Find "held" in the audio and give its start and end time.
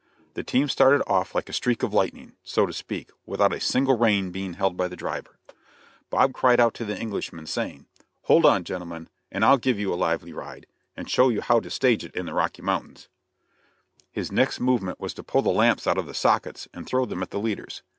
4.55-4.75